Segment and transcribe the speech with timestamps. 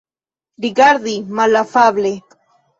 [0.61, 2.13] Rigardi malafable.